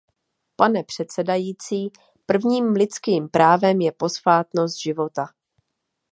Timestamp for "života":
4.81-5.25